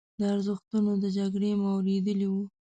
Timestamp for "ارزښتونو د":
0.33-1.05